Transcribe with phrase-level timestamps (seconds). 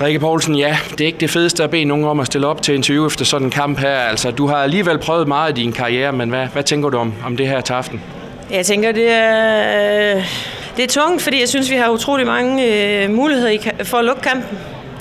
[0.00, 2.62] Rikke Poulsen, ja, det er ikke det fedeste at bede nogen om at stille op
[2.62, 3.94] til interview efter sådan en kamp her.
[3.94, 7.14] Altså, du har alligevel prøvet meget i din karriere, men hvad, hvad tænker du om,
[7.26, 8.02] om det her til aften?
[8.50, 10.24] Jeg tænker, det er, øh,
[10.76, 14.22] det er tungt, fordi jeg synes, vi har utrolig mange øh, muligheder for at lukke
[14.22, 14.58] kampen.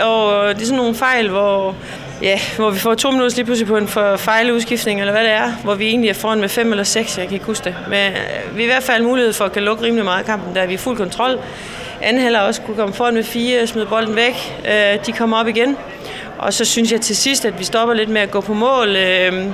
[0.00, 1.74] Og det er sådan nogle fejl, hvor,
[2.22, 5.32] ja, hvor vi får to minutter lige pludselig på en for fejludskiftning, eller hvad det
[5.32, 7.74] er, hvor vi egentlig er foran med fem eller seks, jeg kan ikke huske det.
[7.88, 10.24] Men øh, vi har i hvert fald mulighed for at kan lukke rimelig meget af
[10.26, 11.38] kampen, der vi er fuld kontrol.
[12.02, 14.62] Anden halvleg også kunne komme foran med fire, smide bolden væk.
[14.68, 15.76] Øh, de kommer op igen.
[16.38, 18.96] Og så synes jeg til sidst, at vi stopper lidt med at gå på mål.
[18.96, 19.46] Øh,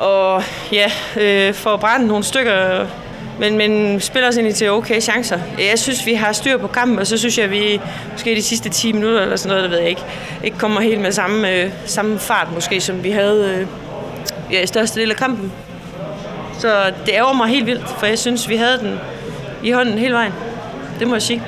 [0.00, 0.90] og ja,
[1.20, 2.86] øh, får brændt nogle stykker,
[3.40, 5.38] men, men spiller os ind til okay chancer.
[5.58, 7.80] Jeg synes, vi har styr på kampen, og så synes jeg, at vi
[8.12, 10.04] måske de sidste 10 minutter eller sådan noget, det ved jeg ikke,
[10.44, 13.66] ikke kommer helt med samme, øh, samme fart måske, som vi havde øh,
[14.52, 15.52] ja, i største del af kampen.
[16.58, 19.00] Så det ærger mig helt vildt, for jeg synes, vi havde den
[19.62, 20.32] i hånden hele vejen.
[21.00, 21.42] Det må jeg sige.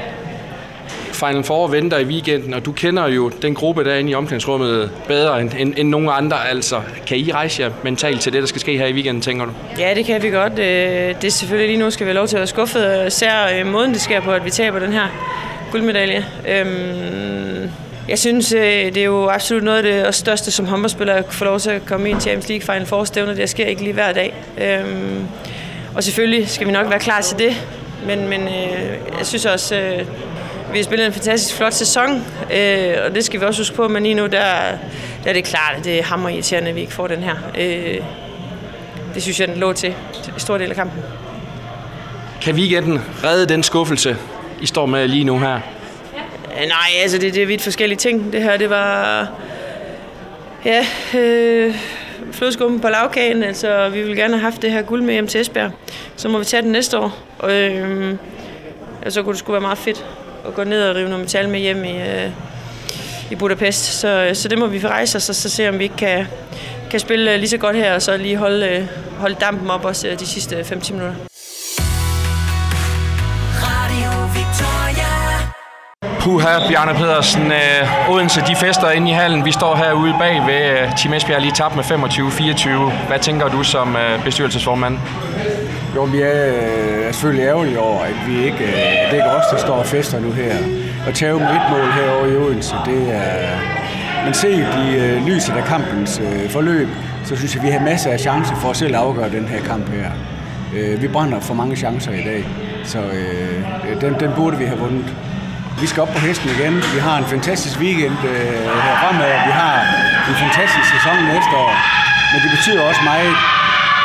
[1.12, 4.14] Final Four venter i weekenden, og du kender jo den gruppe, der er inde i
[4.14, 6.48] omklædningsrummet bedre end, end, end nogen andre.
[6.48, 9.44] Altså, kan I rejse jer mentalt til det, der skal ske her i weekenden, tænker
[9.44, 9.52] du?
[9.78, 10.52] Ja, det kan vi godt.
[10.52, 13.12] Øh, det er selvfølgelig lige nu, skal vi have lov til at være skuffet.
[13.12, 15.06] Ser øh, måden, det sker på, at vi taber den her
[15.72, 16.26] guldmedalje.
[16.48, 17.70] Øhm,
[18.08, 21.44] jeg synes, øh, det er jo absolut noget af det største som håndboldspiller at få
[21.44, 23.36] lov til at komme i en Champions League Final Four stævne.
[23.36, 24.34] Det sker ikke lige hver dag.
[24.58, 25.26] Øhm,
[25.94, 27.81] og selvfølgelig skal vi nok være klar til det.
[28.06, 28.48] Men, men
[29.18, 30.04] jeg synes også,
[30.72, 33.88] vi har spillet en fantastisk flot sæson, øh, og det skal vi også huske på,
[33.88, 34.28] men lige nu, der,
[35.24, 37.34] der er det klart, at det er hammer irriterende, at vi ikke får den her.
[37.58, 37.98] Øh,
[39.14, 39.94] det synes jeg, den lå til
[40.36, 41.02] i stor del af kampen.
[42.42, 44.16] Kan weekenden redde den skuffelse,
[44.60, 45.54] I står med lige nu her?
[45.54, 48.32] Øh, nej, altså det, det er vidt forskellige ting.
[48.32, 49.28] Det her, det var...
[50.64, 50.86] Ja,
[51.18, 51.74] øh,
[52.32, 53.42] flødeskummen på lavkagen.
[53.42, 55.70] Altså, vi vil gerne have haft det her guld med hjem til Esbjerg.
[56.16, 57.18] Så må vi tage det næste år.
[57.38, 58.14] Og, øh,
[59.08, 60.06] så kunne det skulle være meget fedt
[60.46, 62.30] at gå ned og rive noget metal med hjem i, øh,
[63.30, 63.84] i Budapest.
[64.00, 66.26] Så, øh, så det må vi rejse os og så se, om vi ikke kan,
[66.90, 68.86] kan spille øh, lige så godt her, og så lige holde, øh,
[69.18, 71.31] holde dampen op også de sidste 5-10 minutter.
[76.22, 77.52] Puha, Bjarne Pedersen.
[77.52, 79.44] Øh, Odense, de fester inde i hallen.
[79.44, 83.08] Vi står herude bag ved øh, Team Esbjerg lige tabt med 25-24.
[83.08, 84.98] Hvad tænker du som øh, bestyrelsesformand?
[85.96, 88.72] Jo, vi er, øh, selvfølgelig ærgerlige over, at vi ikke, øh,
[89.10, 90.54] det er ikke os, der står og fester nu her.
[91.06, 93.58] Og tage med et mål herovre i Odense, det er...
[94.24, 96.88] Men set i øh, lyset af kampens øh, forløb,
[97.24, 99.88] så synes jeg, vi har masser af chancer for at selv afgøre den her kamp
[99.88, 100.10] her.
[100.76, 102.44] Øh, vi brænder for mange chancer i dag,
[102.84, 105.14] så øh, den, den burde vi have vundet.
[105.80, 106.74] Vi skal op på hesten igen.
[106.94, 109.32] Vi har en fantastisk weekend øh, her fremad.
[109.48, 109.74] Vi har
[110.30, 111.72] en fantastisk sæson næste år.
[112.32, 113.32] Men det betyder også meget,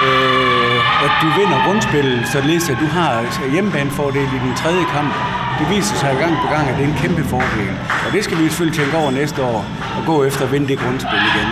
[0.08, 4.84] øh, at du vinder grundspillet, så det at du har altså, hjemmebanefordel i den tredje
[4.96, 5.14] kamp.
[5.60, 7.72] Det viser sig gang på gang, at det er en kæmpe fordel.
[8.06, 9.66] Og det skal vi selvfølgelig tænke over næste år,
[9.98, 11.50] og gå efter at vinde det grundspil igen.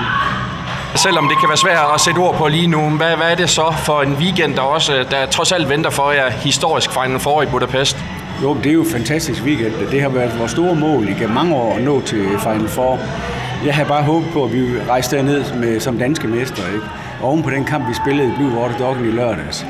[0.96, 3.50] Selvom det kan være svært at sætte ord på lige nu, hvad, hvad er det
[3.50, 7.42] så for en weekend, der også der trods alt venter for jer historisk Final Four
[7.42, 7.98] i Budapest?
[8.44, 9.74] Jo, det er jo en fantastisk weekend.
[9.92, 13.00] Det har været vores store mål i mange år at nå til Final Four.
[13.66, 16.64] Jeg har bare håbet på, at vi rejste derned med, som danske mester.
[16.74, 16.86] Ikke?
[17.22, 19.66] oven på den kamp, vi spillede i Blue Water Doggen i lørdags,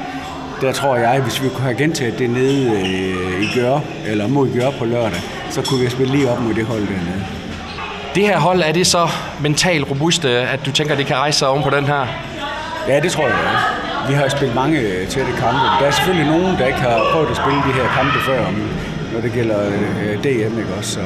[0.61, 4.59] der tror jeg, hvis vi kunne have gentaget det nede øh, i Gør, eller mod
[4.59, 7.25] Gør på lørdag, så kunne vi spille lige op mod det hold dernede.
[8.15, 9.07] Det her hold, er det så
[9.41, 12.07] mentalt robuste, at du tænker, det kan rejse sig oven på den her?
[12.87, 13.35] Ja, det tror jeg.
[13.43, 13.75] Ja.
[14.09, 15.59] Vi har spillet mange øh, tætte kampe.
[15.79, 18.41] Der er selvfølgelig nogen, der ikke har prøvet at spille de her kampe før,
[19.13, 20.91] når det gælder øh, DM, ikke også?
[20.91, 21.01] Så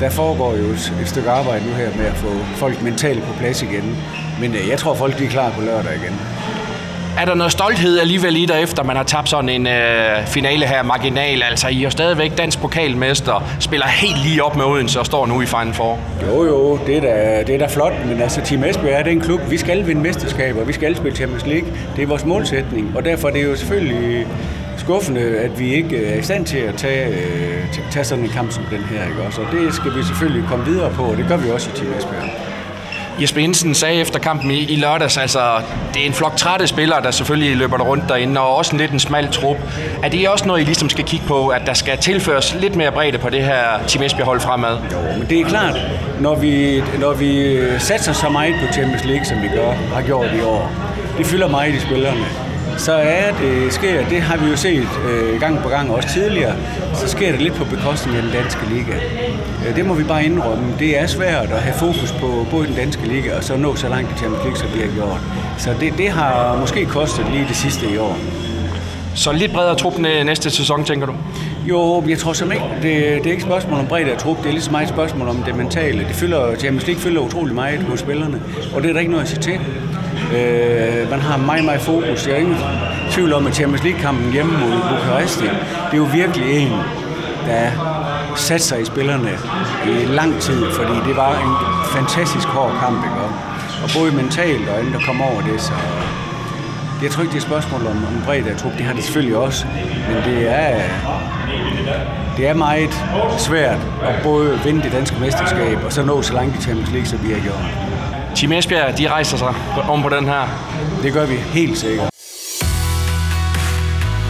[0.00, 2.30] der foregår jo et, et stykke arbejde nu her med at få
[2.62, 3.96] folk mentalt på plads igen.
[4.40, 6.14] Men øh, jeg tror, folk de er klar på lørdag igen.
[7.18, 10.66] Er der noget stolthed alligevel i dig, efter man har tabt sådan en øh, finale
[10.66, 11.42] her marginal?
[11.42, 15.40] Altså, I er stadigvæk dansk pokalmester, spiller helt lige op med Odense og står nu
[15.40, 15.98] i Final Four.
[16.26, 19.20] Jo, jo, det er da, det er da flot, men altså Team Esbjerg er den
[19.20, 21.68] klub, vi skal vinde mesterskaber, vi skal spille Champions League.
[21.96, 24.26] Det er vores målsætning, og derfor er det jo selvfølgelig
[24.76, 28.52] skuffende, at vi ikke er i stand til at tage, øh, tage sådan en kamp
[28.52, 29.08] som den her.
[29.08, 29.22] Ikke?
[29.26, 31.76] Også, og det skal vi selvfølgelig komme videre på, og det gør vi også i
[31.76, 32.53] Team Esbjerg.
[33.20, 35.40] Jesper Jensen sagde efter kampen i, i lørdags, altså
[35.94, 38.78] det er en flok trætte spillere, der selvfølgelig løber der rundt derinde, og også en
[38.78, 39.56] lidt en smal trup.
[40.02, 42.92] Er det også noget, I ligesom skal kigge på, at der skal tilføres lidt mere
[42.92, 44.76] bredde på det her Team Esbjerg hold fremad?
[44.92, 45.76] Jo, men det er klart,
[46.20, 50.26] når vi, når vi satser så meget på Champions League, som vi gør, har gjort
[50.38, 50.70] i år,
[51.18, 52.24] det fylder meget i spillerne
[52.76, 56.54] så er det sker, det har vi jo set øh, gang på gang også tidligere,
[56.94, 58.96] så sker det lidt på bekostning af den danske liga.
[59.68, 60.64] Øh, det må vi bare indrømme.
[60.78, 63.88] Det er svært at have fokus på både den danske liga og så nå så
[63.88, 65.20] langt i Champions League, som vi har gjort.
[65.58, 68.18] Så det, det har måske kostet lige det sidste i år.
[69.14, 71.12] Så lidt bredere trup næste sæson, tænker du?
[71.68, 74.38] Jo, jeg tror simpelthen ikke, det, det er ikke et spørgsmål om bredde af trup,
[74.38, 75.98] det er lige så meget et spørgsmål om det mentale.
[75.98, 78.42] Det fylder, Champions League fylder utrolig meget hos spillerne,
[78.74, 79.60] og det er der ikke noget at sige til.
[80.32, 82.26] Øh, man har meget, meget fokus.
[82.26, 82.56] Jeg er ingen
[83.10, 86.72] tvivl om, at Champions League-kampen hjemme mod Bukaresti, det er jo virkelig en,
[87.46, 87.70] der
[88.36, 89.30] satte sig i spillerne
[89.86, 91.54] i lang tid, fordi det var en
[91.96, 93.16] fantastisk hård kamp, ikke?
[93.84, 95.72] Og både mentalt og andet, der kom over det, så
[97.02, 98.72] jeg tror ikke, det er et spørgsmål om, om bredde af trup.
[98.72, 99.66] Det har det selvfølgelig også.
[100.08, 100.82] Men det er,
[102.36, 103.04] det er meget
[103.38, 107.06] svært at både vinde det danske mesterskab og så nå så langt i Champions League,
[107.06, 107.83] som vi har gjort.
[108.34, 109.54] Team Esbjerg, de rejser sig
[109.88, 110.48] om på den her.
[111.02, 112.08] Det gør vi helt sikkert.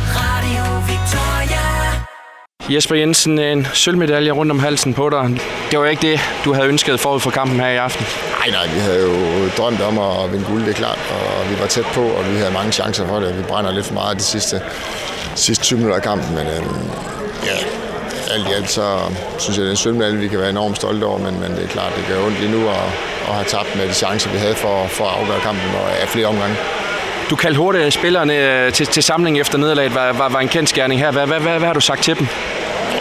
[0.09, 2.75] Radio Victoria.
[2.75, 5.41] Jesper Jensen, en sølvmedalje rundt om halsen på dig.
[5.71, 8.07] Det var ikke det, du havde ønsket forud for kampen her i aften.
[8.39, 11.61] Nej, nej, vi havde jo drømt om at vinde guld, det er klart, og vi
[11.61, 13.39] var tæt på, og vi havde mange chancer for det.
[13.39, 14.61] Vi brænder lidt for meget de sidste,
[15.35, 16.91] sidste 20 minutter af kampen, men øhm,
[17.47, 17.57] ja,
[18.35, 18.99] alt i alt så
[19.39, 21.65] synes jeg, det er en sølvmedalje, vi kan være enormt stolte over, men, men det
[21.65, 24.39] er klart, det gør ondt lige nu at, at have tabt med de chancer, vi
[24.39, 26.57] havde for, for at afgøre kampen og af flere omgange.
[27.31, 31.01] Du kaldte hurtigt spillerne øh, til, til samling efter nederlaget, var, var, var en kendskærning
[31.01, 31.11] her.
[31.11, 32.27] Hvad, hvad, hvad, hvad har du sagt til dem?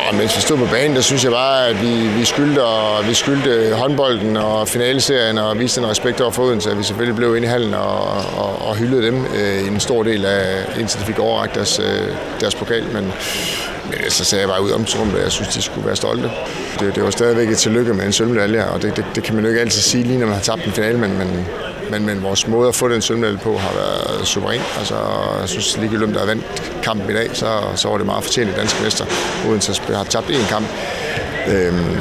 [0.09, 3.07] Og mens vi stod på banen, der synes jeg bare, at vi, vi, skyldte, og,
[3.07, 7.35] vi skyldte håndbolden og finaleserien og viste en respekt over foden, så vi selvfølgelig blev
[7.35, 8.01] inde i hallen og,
[8.37, 11.79] og, og hyldede dem øh, i en stor del af, indtil de fik overragt deres,
[11.79, 12.83] øh, deres pokal.
[12.93, 13.13] Men,
[13.89, 16.31] men så sagde jeg bare ud om rummet, at jeg synes, de skulle være stolte.
[16.79, 19.43] Det, det var stadigvæk et tillykke med en sølvmedalje, og det, det, det, kan man
[19.43, 21.45] jo ikke altid sige lige, når man har tabt en finale, men, men,
[21.91, 24.61] men, men vores måde at få den sølvmedalje på har været suveræn.
[24.77, 24.95] Altså,
[25.39, 26.45] jeg synes ligegyldigt, om der har vandt
[26.83, 29.05] kampen i dag, så, så var det meget fortjent i danske mester,
[29.47, 30.65] uden at have tabt én kamp.
[31.47, 31.97] Øhm,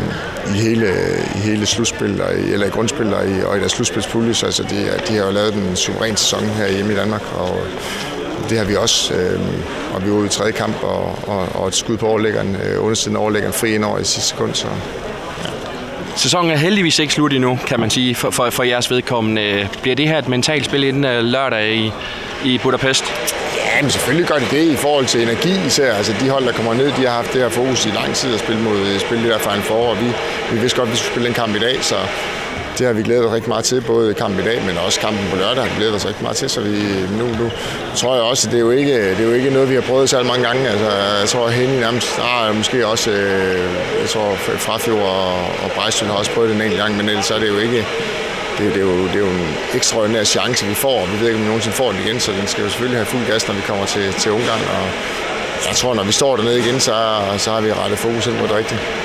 [0.55, 0.87] i hele,
[1.35, 4.47] i hele slutspil, og i, eller i grundspil og i, og i deres slutspilspulje, så
[4.47, 7.67] altså, de, de har jo lavet en suveræn sæson her hjemme i Danmark, og
[8.51, 9.15] det har vi også.
[9.15, 9.41] Øh,
[9.95, 12.85] og vi var ude i tredje kamp, og, og, og et skud på overlæggeren, øh,
[12.85, 14.67] undersiden overlæggeren fri ind over i sidste sekund, så
[16.17, 19.69] Sæsonen er heldigvis ikke slut endnu, kan man sige, for, for, for jeres vedkommende.
[19.83, 21.93] Bliver det her et mentalt spil inden øh, lørdag i,
[22.45, 23.05] i Budapest?
[23.57, 25.95] Ja, men selvfølgelig gør det det i forhold til energi især.
[25.95, 28.35] Altså de hold, der kommer ned, de har haft det her fokus i lang tid
[28.35, 30.07] at spille mod spille det der Final Four, og vi,
[30.53, 31.97] vi vidste godt, at vi skulle spille en kamp i dag, så
[32.83, 35.25] det har vi glædet os rigtig meget til, både kampen i dag, men også kampen
[35.31, 36.75] på lørdag har vi glædet os rigtig meget til, så vi,
[37.19, 37.51] nu, nu
[37.97, 39.83] tror jeg også, at det er, jo ikke, det er jo ikke noget, vi har
[39.83, 40.69] prøvet så mange gange.
[40.69, 40.91] Altså,
[41.21, 43.61] jeg tror, at Henning nærmest, ah, måske også, øh,
[44.01, 45.35] jeg tror, Frafjord og,
[45.65, 47.59] og Brejstøn har også prøvet det en enkelt gang, men ellers så er det jo
[47.59, 47.87] ikke,
[48.59, 51.27] det, det, er jo, det er jo en ekstraordinær chance, vi får, og vi ved
[51.27, 53.49] ikke, om vi nogensinde får den igen, så den skal jo selvfølgelig have fuld gas,
[53.49, 54.85] når vi kommer til, til Ungarn, og
[55.69, 56.95] jeg tror, når vi står dernede igen, så,
[57.39, 58.81] så har vi rettet fokus ind på det rigtige.